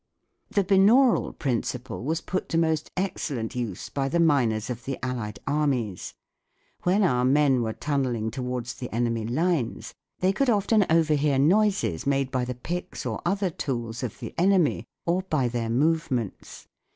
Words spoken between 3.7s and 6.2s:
by the miners of the Allied armies.